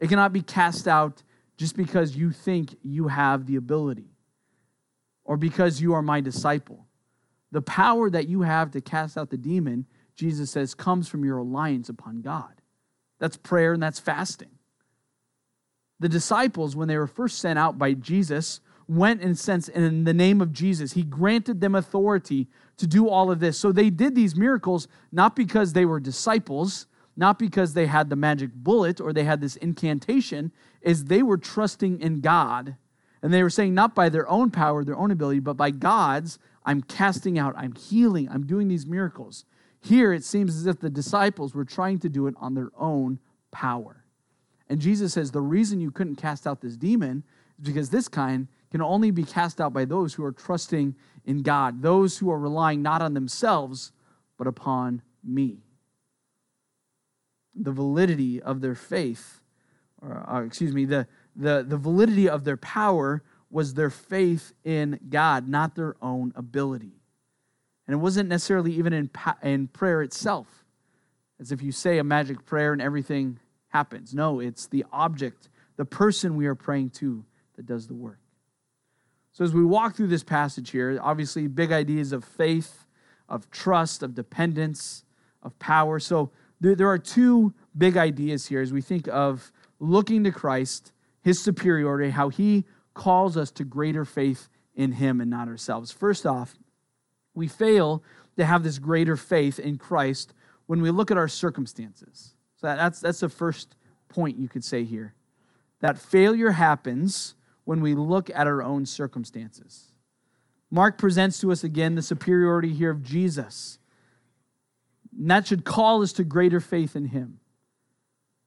[0.00, 1.22] It cannot be cast out
[1.56, 4.10] just because you think you have the ability
[5.24, 6.86] or because you are my disciple.
[7.52, 11.36] The power that you have to cast out the demon, Jesus says, comes from your
[11.36, 12.60] reliance upon God.
[13.18, 14.50] That's prayer and that's fasting.
[15.98, 20.14] The disciples, when they were first sent out by Jesus, went and sent in the
[20.14, 20.92] name of Jesus.
[20.92, 23.58] He granted them authority to do all of this.
[23.58, 28.16] So they did these miracles not because they were disciples, not because they had the
[28.16, 32.76] magic bullet or they had this incantation, is they were trusting in God.
[33.22, 36.38] And they were saying, not by their own power, their own ability, but by God's,
[36.64, 39.44] I'm casting out, I'm healing, I'm doing these miracles.
[39.80, 43.18] Here it seems as if the disciples were trying to do it on their own
[43.50, 44.04] power.
[44.68, 47.24] And Jesus says the reason you couldn't cast out this demon
[47.58, 51.42] is because this kind can only be cast out by those who are trusting in
[51.42, 53.92] God, those who are relying not on themselves,
[54.36, 55.58] but upon me.
[57.54, 59.40] The validity of their faith,
[60.02, 64.98] or uh, excuse me, the, the, the validity of their power was their faith in
[65.08, 67.00] God, not their own ability.
[67.86, 69.10] And it wasn't necessarily even in,
[69.42, 70.64] in prayer itself,
[71.40, 74.14] as if you say a magic prayer and everything happens.
[74.14, 77.24] No, it's the object, the person we are praying to,
[77.56, 78.18] that does the work.
[79.36, 82.86] So, as we walk through this passage here, obviously, big ideas of faith,
[83.28, 85.04] of trust, of dependence,
[85.42, 85.98] of power.
[85.98, 91.38] So, there, are two big ideas here as we think of looking to Christ, his
[91.38, 95.92] superiority, how he calls us to greater faith in Him and not ourselves.
[95.92, 96.56] First off,
[97.34, 98.02] we fail
[98.38, 100.32] to have this greater faith in Christ
[100.64, 102.32] when we look at our circumstances.
[102.56, 103.76] So that's, that's the first
[104.08, 105.12] point you could say here.
[105.80, 107.34] That failure happens
[107.66, 109.92] when we look at our own circumstances.
[110.70, 113.78] Mark presents to us again the superiority here of Jesus.
[115.18, 117.40] And that should call us to greater faith in Him.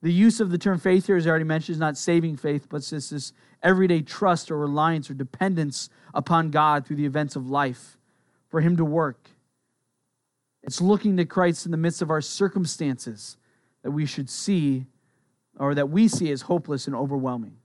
[0.02, 2.68] The use of the term faith here, as I already mentioned, is not saving faith,
[2.70, 7.36] but it's this, this everyday trust or reliance or dependence upon God through the events
[7.36, 7.98] of life
[8.48, 9.30] for Him to work.
[10.64, 13.36] It's looking to Christ in the midst of our circumstances
[13.84, 14.86] that we should see
[15.58, 17.58] or that we see as hopeless and overwhelming.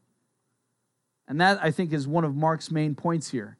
[1.27, 3.57] And that, I think, is one of Mark's main points here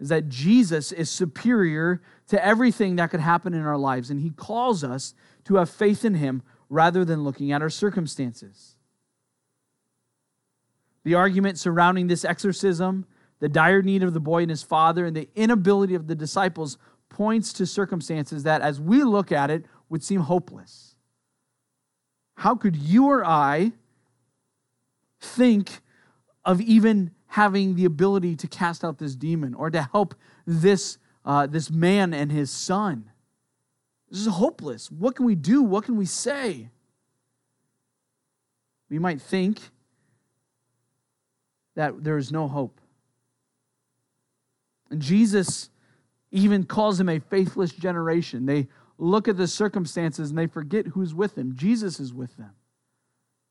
[0.00, 4.10] is that Jesus is superior to everything that could happen in our lives.
[4.10, 8.74] And he calls us to have faith in him rather than looking at our circumstances.
[11.04, 13.06] The argument surrounding this exorcism,
[13.38, 16.78] the dire need of the boy and his father, and the inability of the disciples
[17.08, 20.96] points to circumstances that, as we look at it, would seem hopeless.
[22.36, 23.72] How could you or I
[25.20, 25.80] think
[26.44, 30.14] of even having the ability to cast out this demon or to help
[30.46, 33.10] this, uh, this man and his son?
[34.10, 34.90] This is hopeless.
[34.90, 35.62] What can we do?
[35.62, 36.70] What can we say?
[38.88, 39.58] We might think
[41.74, 42.80] that there is no hope.
[44.90, 45.70] And Jesus
[46.30, 48.46] even calls him a faithless generation.
[48.46, 51.54] They look at the circumstances and they forget who's with them.
[51.56, 52.52] Jesus is with them.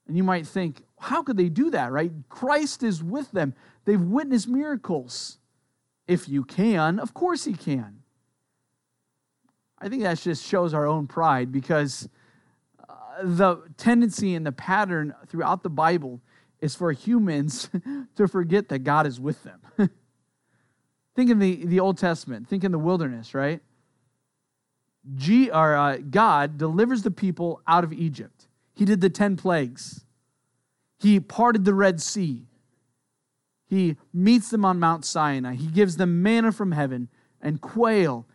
[0.08, 2.12] And you might think, how could they do that, right?
[2.30, 3.54] Christ is with them.
[3.86, 5.38] They've witnessed miracles.
[6.08, 8.04] If you can, of course he can.
[9.80, 12.08] I think that just shows our own pride because
[12.88, 16.22] uh, the tendency and the pattern throughout the Bible
[16.62, 17.70] is for humans
[18.16, 19.62] to forget that God is with them.
[21.16, 23.62] think in the, the Old Testament, think in the wilderness, right?
[25.16, 28.43] G, or, uh, God delivers the people out of Egypt.
[28.74, 30.06] He did the 10 plagues.
[31.00, 32.48] He parted the Red Sea.
[33.68, 35.56] He meets them on Mount Sinai.
[35.56, 37.10] He gives them manna from heaven
[37.42, 38.26] and quail.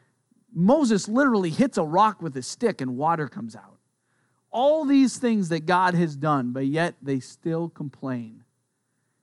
[0.52, 3.78] Moses literally hits a rock with a stick and water comes out.
[4.50, 8.44] All these things that God has done, but yet they still complain.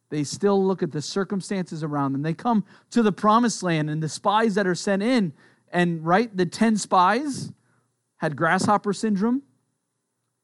[0.10, 2.22] They still look at the circumstances around them.
[2.22, 5.34] They come to the promised land and the spies that are sent in,
[5.72, 7.52] and right, the 10 spies
[8.18, 9.42] had grasshopper syndrome.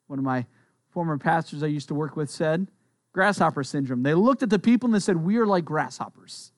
[0.07, 0.45] One of my
[0.91, 2.67] former pastors I used to work with said,
[3.13, 4.03] grasshopper syndrome.
[4.03, 6.51] They looked at the people and they said, We are like grasshoppers.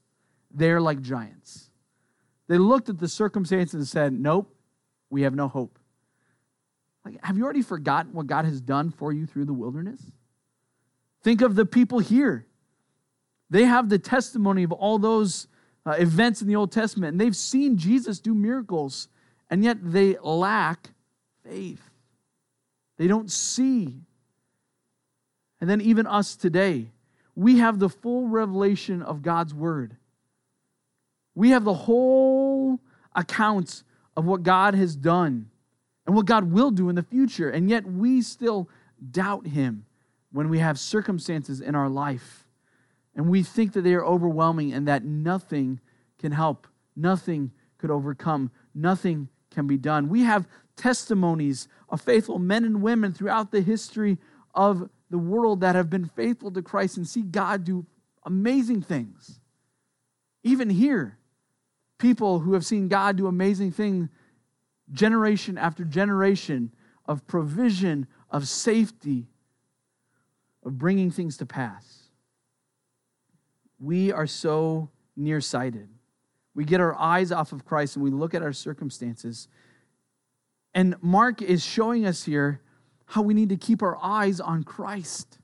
[0.51, 1.69] They're like giants.
[2.47, 4.53] They looked at the circumstances and said, Nope,
[5.09, 5.79] we have no hope.
[7.05, 10.01] Like, have you already forgotten what God has done for you through the wilderness?
[11.21, 12.45] Think of the people here.
[13.49, 15.47] They have the testimony of all those
[15.85, 19.09] uh, events in the Old Testament, and they've seen Jesus do miracles,
[19.49, 20.91] and yet they lack
[21.43, 21.89] faith.
[22.97, 24.01] They don't see
[25.63, 26.91] and then, even us today,
[27.37, 29.95] we have the full revelation of God's word.
[31.35, 32.81] We have the whole
[33.15, 33.83] account
[34.17, 35.49] of what God has done
[36.05, 37.49] and what God will do in the future.
[37.49, 38.67] And yet, we still
[39.09, 39.85] doubt Him
[40.33, 42.45] when we have circumstances in our life.
[43.15, 45.79] And we think that they are overwhelming and that nothing
[46.19, 50.09] can help, nothing could overcome, nothing can be done.
[50.09, 50.45] We have
[50.75, 54.17] testimonies of faithful men and women throughout the history
[54.53, 57.85] of the world that have been faithful to Christ and see God do
[58.25, 59.39] amazing things.
[60.43, 61.17] Even here,
[61.97, 64.09] people who have seen God do amazing things
[64.91, 66.71] generation after generation
[67.05, 69.27] of provision, of safety,
[70.63, 72.09] of bringing things to pass.
[73.79, 75.89] We are so nearsighted.
[76.55, 79.47] We get our eyes off of Christ and we look at our circumstances.
[80.73, 82.61] And Mark is showing us here
[83.05, 85.39] how we need to keep our eyes on Christ.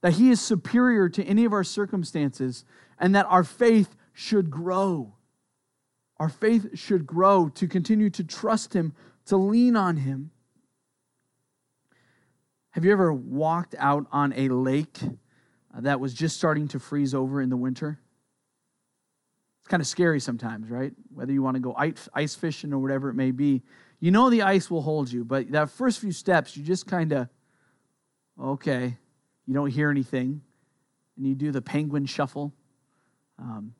[0.00, 2.64] That He is superior to any of our circumstances,
[2.98, 5.14] and that our faith should grow.
[6.18, 8.92] Our faith should grow to continue to trust Him,
[9.26, 10.30] to lean on Him.
[12.70, 17.14] Have you ever walked out on a lake uh, that was just starting to freeze
[17.14, 17.98] over in the winter?
[19.60, 20.92] It's kind of scary sometimes, right?
[21.12, 23.62] Whether you want to go ice fishing or whatever it may be,
[24.00, 27.12] you know the ice will hold you, but that first few steps, you just kind
[27.12, 27.28] of,
[28.40, 28.96] okay,
[29.46, 30.40] you don't hear anything,
[31.16, 32.52] and you do the penguin shuffle,
[33.38, 33.74] um,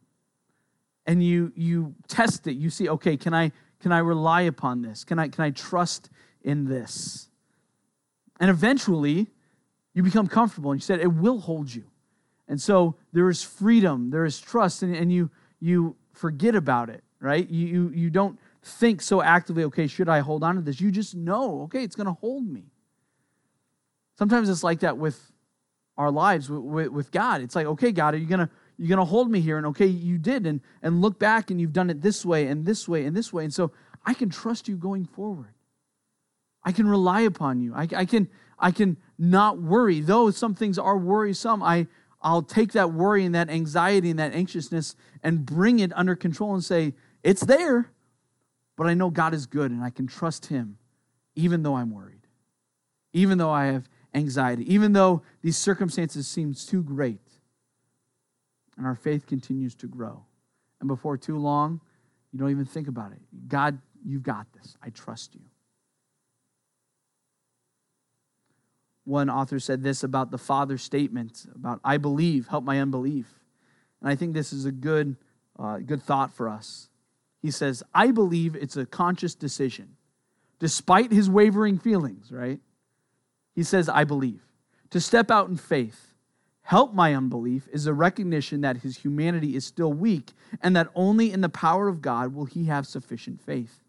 [1.06, 2.54] and you you test it.
[2.54, 5.04] You see, okay, can I can I rely upon this?
[5.04, 6.10] Can I can I trust
[6.42, 7.28] in this?
[8.40, 9.28] And eventually,
[9.94, 11.84] you become comfortable, and you said it will hold you,
[12.48, 17.04] and so there is freedom, there is trust, and, and you you forget about it,
[17.20, 17.48] right?
[17.48, 20.80] You you you don't think so actively, okay, should I hold on to this?
[20.80, 22.64] You just know, okay, it's going to hold me.
[24.18, 25.32] Sometimes it's like that with
[25.96, 27.40] our lives, with, with God.
[27.40, 28.50] It's like, okay, God, are you going to
[28.80, 29.58] you're going to hold me here?
[29.58, 30.46] And okay you did.
[30.46, 33.32] And and look back and you've done it this way and this way and this
[33.32, 33.44] way.
[33.44, 33.72] And so
[34.06, 35.54] i can trust you going forward.
[36.64, 37.74] I can rely upon you.
[37.74, 38.28] I, I can
[38.58, 40.00] i can not worry.
[40.00, 41.86] Though some things are worrisome i
[42.22, 46.54] i'll take that worry and that anxiety and that anxiousness and bring it under control
[46.54, 47.90] and say it's there
[48.78, 50.78] but I know God is good and I can trust Him
[51.34, 52.26] even though I'm worried,
[53.12, 57.20] even though I have anxiety, even though these circumstances seem too great.
[58.76, 60.24] And our faith continues to grow.
[60.80, 61.80] And before too long,
[62.32, 63.18] you don't even think about it.
[63.48, 64.76] God, you've got this.
[64.80, 65.40] I trust you.
[69.04, 73.26] One author said this about the Father's statement about, I believe, help my unbelief.
[74.00, 75.16] And I think this is a good,
[75.58, 76.90] uh, good thought for us.
[77.40, 79.96] He says, I believe it's a conscious decision,
[80.58, 82.60] despite his wavering feelings, right?
[83.54, 84.42] He says, I believe.
[84.90, 86.14] To step out in faith,
[86.62, 90.32] help my unbelief, is a recognition that his humanity is still weak
[90.62, 93.80] and that only in the power of God will he have sufficient faith.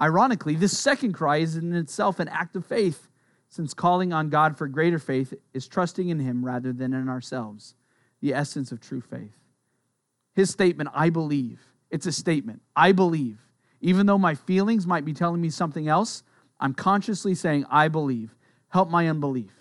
[0.00, 3.08] Ironically, this second cry is in itself an act of faith,
[3.48, 7.74] since calling on God for greater faith is trusting in him rather than in ourselves,
[8.20, 9.36] the essence of true faith.
[10.34, 11.60] His statement, I believe,
[11.90, 12.62] it's a statement.
[12.76, 13.38] I believe.
[13.80, 16.22] Even though my feelings might be telling me something else,
[16.60, 18.34] I'm consciously saying, I believe.
[18.68, 19.52] Help my unbelief.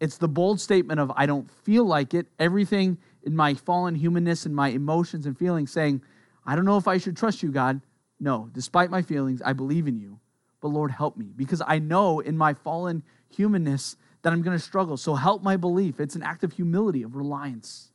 [0.00, 2.26] It's the bold statement of, I don't feel like it.
[2.38, 6.02] Everything in my fallen humanness and my emotions and feelings saying,
[6.44, 7.80] I don't know if I should trust you, God,
[8.18, 10.18] No, despite my feelings, I believe in you.
[10.60, 14.62] But Lord, help me because I know in my fallen humanness that I'm going to
[14.62, 14.96] struggle.
[14.96, 16.00] So help my belief.
[16.00, 17.90] It's an act of humility, of reliance.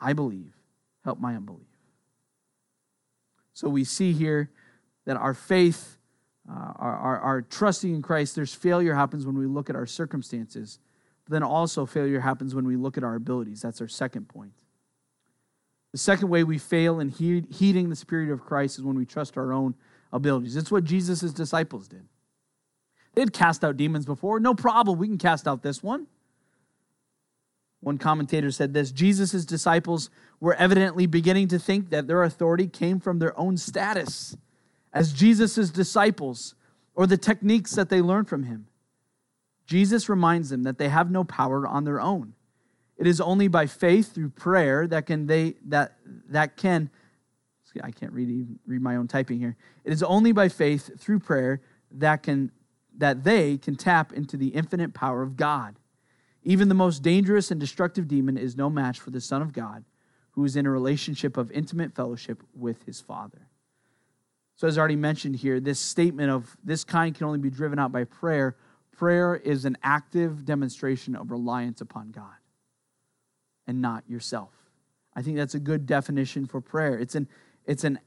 [0.00, 0.52] I believe.
[1.04, 1.75] Help my unbelief.
[3.56, 4.50] So we see here
[5.06, 5.96] that our faith,
[6.46, 9.86] uh, our, our, our trusting in Christ, there's failure happens when we look at our
[9.86, 10.78] circumstances.
[11.24, 13.62] But then also failure happens when we look at our abilities.
[13.62, 14.52] That's our second point.
[15.92, 19.38] The second way we fail in heeding the Spirit of Christ is when we trust
[19.38, 19.74] our own
[20.12, 20.54] abilities.
[20.54, 22.04] It's what Jesus' disciples did.
[23.14, 24.38] They'd cast out demons before.
[24.38, 24.98] No problem.
[24.98, 26.08] We can cast out this one.
[27.80, 30.10] One commentator said this Jesus' disciples
[30.40, 34.36] were evidently beginning to think that their authority came from their own status
[34.92, 36.54] as Jesus' disciples
[36.94, 38.66] or the techniques that they learned from him.
[39.66, 42.34] Jesus reminds them that they have no power on their own.
[42.96, 45.96] It is only by faith through prayer that can they that
[46.28, 46.90] that can
[47.82, 49.56] I can't read read my own typing here.
[49.84, 51.60] It is only by faith through prayer
[51.92, 52.52] that can
[52.96, 55.76] that they can tap into the infinite power of God.
[56.48, 59.84] Even the most dangerous and destructive demon is no match for the Son of God,
[60.30, 63.48] who is in a relationship of intimate fellowship with his Father.
[64.54, 67.90] So, as already mentioned here, this statement of this kind can only be driven out
[67.90, 68.54] by prayer.
[68.96, 72.36] Prayer is an active demonstration of reliance upon God
[73.66, 74.52] and not yourself.
[75.16, 76.96] I think that's a good definition for prayer.
[76.96, 77.26] It's an,
[77.64, 77.98] it's an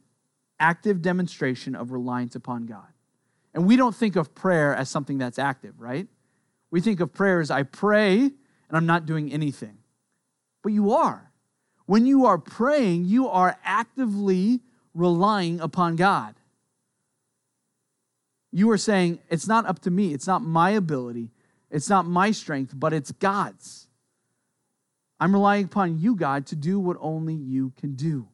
[0.62, 2.88] active demonstration of reliance upon God.
[3.54, 6.08] And we don't think of prayer as something that's active, right?
[6.72, 9.78] We think of prayer as I pray and I'm not doing anything.
[10.62, 11.32] But you are.
[11.86, 14.62] When you are praying, you are actively
[14.94, 16.36] relying upon God.
[18.52, 21.32] You are saying, it's not up to me, it's not my ability,
[21.70, 23.88] it's not my strength, but it's God's.
[25.20, 28.28] I'm relying upon you, God, to do what only you can do.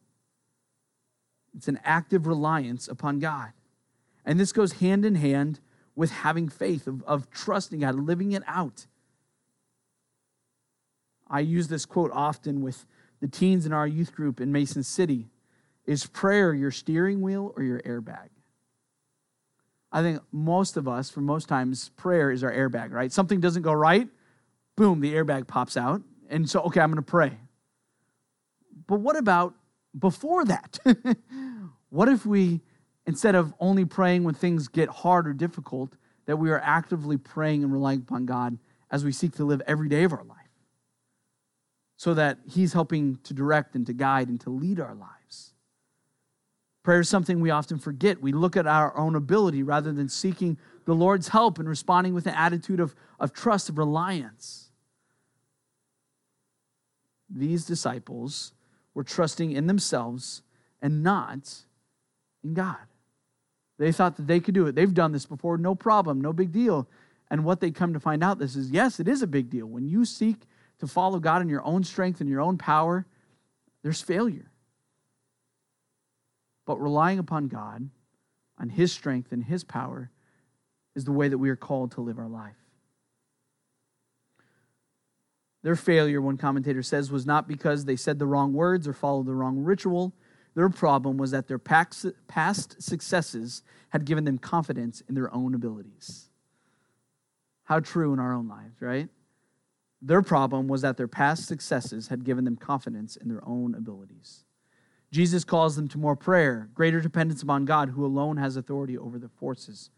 [1.56, 3.52] It's an active reliance upon God.
[4.24, 5.60] And this goes hand in hand
[5.96, 8.86] with having faith, of, of trusting God, living it out.
[11.28, 12.86] I use this quote often with
[13.20, 15.26] the teens in our youth group in Mason City
[15.86, 18.28] Is prayer your steering wheel or your airbag?
[19.90, 23.10] I think most of us, for most times, prayer is our airbag, right?
[23.10, 24.08] Something doesn't go right,
[24.76, 26.02] boom, the airbag pops out.
[26.28, 27.32] And so, okay, I'm going to pray.
[28.86, 29.54] But what about
[29.98, 30.78] before that?
[31.88, 32.60] what if we,
[33.06, 35.92] instead of only praying when things get hard or difficult,
[36.26, 38.58] that we are actively praying and relying upon God
[38.90, 40.38] as we seek to live every day of our life?
[41.96, 45.52] So that He's helping to direct and to guide and to lead our lives.
[46.82, 48.20] Prayer is something we often forget.
[48.20, 52.26] We look at our own ability rather than seeking the Lord's help and responding with
[52.26, 54.66] an attitude of, of trust, of reliance
[57.28, 58.52] these disciples
[58.94, 60.42] were trusting in themselves
[60.80, 61.64] and not
[62.42, 62.86] in God.
[63.78, 64.74] They thought that they could do it.
[64.74, 66.88] They've done this before, no problem, no big deal.
[67.30, 69.66] And what they come to find out this is yes, it is a big deal.
[69.66, 70.46] When you seek
[70.78, 73.06] to follow God in your own strength and your own power,
[73.82, 74.50] there's failure.
[76.64, 77.90] But relying upon God,
[78.58, 80.10] on His strength and His power,
[80.94, 82.56] is the way that we are called to live our life.
[85.62, 89.26] Their failure, one commentator says, was not because they said the wrong words or followed
[89.26, 90.14] the wrong ritual.
[90.56, 96.30] Their problem was that their past successes had given them confidence in their own abilities.
[97.64, 99.10] How true in our own lives, right?
[100.00, 104.44] Their problem was that their past successes had given them confidence in their own abilities.
[105.12, 109.18] Jesus calls them to more prayer, greater dependence upon God, who alone has authority over
[109.18, 109.90] the forces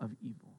[0.00, 0.56] of evil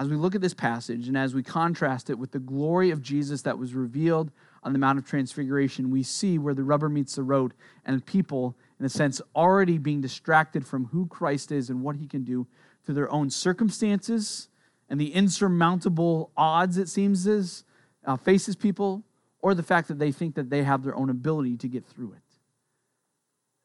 [0.00, 3.02] as we look at this passage and as we contrast it with the glory of
[3.02, 4.32] Jesus that was revealed
[4.62, 7.54] on the Mount of Transfiguration, we see where the rubber meets the road
[7.84, 12.06] and people, in a sense, already being distracted from who Christ is and what he
[12.06, 12.46] can do
[12.84, 14.48] through their own circumstances
[14.90, 17.64] and the insurmountable odds, it seems, is,
[18.04, 19.04] uh, faces people,
[19.38, 22.12] or the fact that they think that they have their own ability to get through
[22.12, 22.22] it.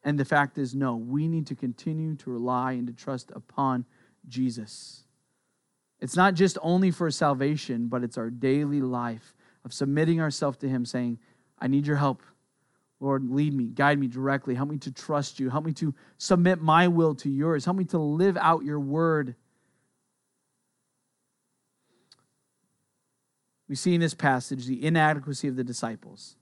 [0.04, 3.84] And the fact is, no, we need to continue to rely and to trust upon
[4.28, 5.02] Jesus.
[6.00, 9.34] It's not just only for salvation, but it's our daily life
[9.66, 11.18] of submitting ourselves to Him, saying,
[11.58, 12.22] I need your help.
[13.00, 14.54] Lord, lead me, guide me directly.
[14.54, 15.50] Help me to trust you.
[15.50, 17.64] Help me to submit my will to yours.
[17.64, 19.34] Help me to live out your word.
[23.68, 26.36] We see in this passage the inadequacy of the disciples,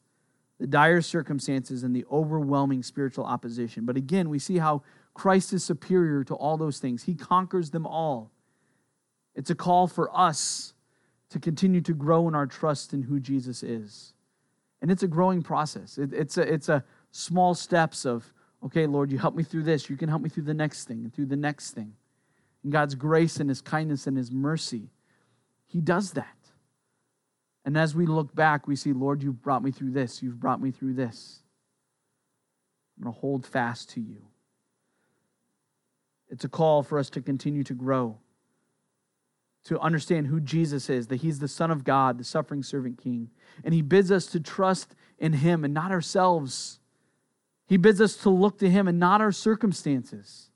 [0.61, 3.87] the dire circumstances, and the overwhelming spiritual opposition.
[3.87, 4.83] But again, we see how
[5.15, 7.05] Christ is superior to all those things.
[7.05, 8.31] He conquers them all.
[9.35, 10.74] It's a call for us
[11.35, 14.13] to continue to grow in our trust in who Jesus is.
[14.81, 15.99] And it's a growing process.
[15.99, 18.33] It, it's, a, it's a small steps of,
[18.65, 19.91] Okay, Lord, you help me through this.
[19.91, 21.93] You can help me through the next thing and through the next thing.
[22.63, 24.89] In God's grace and His kindness and His mercy,
[25.67, 26.37] He does that.
[27.65, 30.23] And as we look back, we see, Lord, you've brought me through this.
[30.23, 31.41] You've brought me through this.
[32.97, 34.23] I'm going to hold fast to you.
[36.31, 38.19] It's a call for us to continue to grow,
[39.65, 43.31] to understand who Jesus is, that He's the Son of God, the suffering servant King.
[43.65, 46.81] And He bids us to trust in Him and not ourselves.
[47.67, 50.51] He bids us to look to Him and not our circumstances.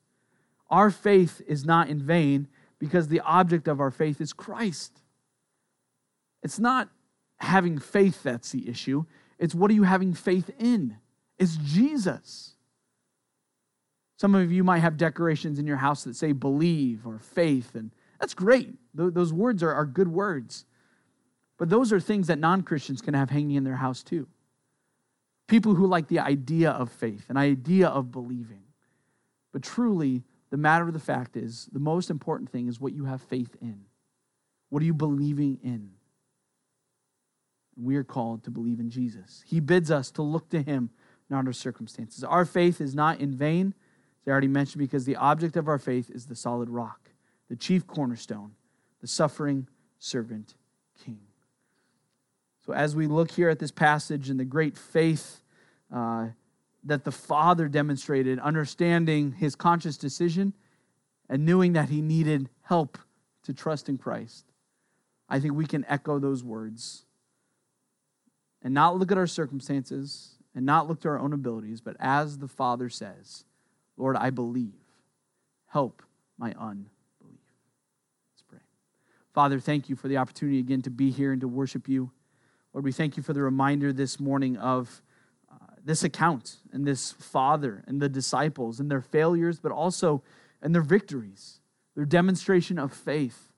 [0.71, 2.49] Our faith is not in vain
[2.79, 5.01] because the object of our faith is Christ.
[6.43, 6.89] It's not
[7.39, 9.05] having faith that's the issue,
[9.39, 10.97] it's what are you having faith in?
[11.39, 12.55] It's Jesus.
[14.17, 17.93] Some of you might have decorations in your house that say believe or faith, and
[18.21, 18.75] that's great.
[18.95, 20.65] Those words are, are good words.
[21.59, 24.27] But those are things that non Christians can have hanging in their house too.
[25.47, 28.63] People who like the idea of faith, an idea of believing.
[29.53, 33.05] But truly, the matter of the fact is the most important thing is what you
[33.05, 33.85] have faith in.
[34.71, 35.91] What are you believing in?
[37.77, 39.43] We are called to believe in Jesus.
[39.47, 40.91] He bids us to look to him,
[41.31, 42.25] not our circumstances.
[42.25, 43.75] Our faith is not in vain,
[44.23, 47.08] as I already mentioned, because the object of our faith is the solid rock,
[47.49, 48.53] the chief cornerstone,
[49.01, 49.69] the suffering
[49.99, 50.55] servant
[51.05, 51.21] king.
[52.67, 55.41] So, as we look here at this passage and the great faith
[55.93, 56.29] uh,
[56.85, 60.53] that the Father demonstrated, understanding his conscious decision
[61.29, 62.99] and knowing that he needed help
[63.45, 64.45] to trust in Christ,
[65.29, 67.05] I think we can echo those words
[68.63, 72.39] and not look at our circumstances and not look to our own abilities, but as
[72.39, 73.45] the Father says,
[73.97, 74.75] Lord, I believe.
[75.69, 76.03] Help
[76.39, 76.98] my unbelief.
[79.39, 82.11] Father, thank you for the opportunity again to be here and to worship you.
[82.75, 85.01] Lord, we thank you for the reminder this morning of
[85.49, 90.25] uh, this account and this Father and the disciples and their failures, but also
[90.61, 91.61] and their victories,
[91.95, 93.53] their demonstration of faith.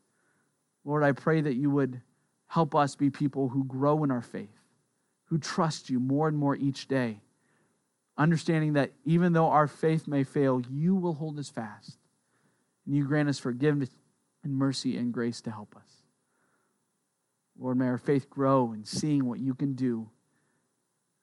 [0.84, 2.02] Lord, I pray that you would
[2.48, 4.60] help us be people who grow in our faith
[5.28, 7.20] who trust you more and more each day,
[8.18, 11.96] understanding that even though our faith may fail, you will hold us fast.
[12.84, 13.88] And you grant us forgiveness
[14.42, 16.02] and mercy and grace to help us.
[17.58, 20.08] Lord, may our faith grow in seeing what you can do.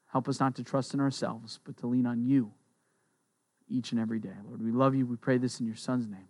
[0.08, 2.54] Help us not to trust in ourselves, but to lean on you
[3.68, 4.36] each and every day.
[4.48, 5.06] Lord, we love you.
[5.06, 6.28] We pray this in your Son's name.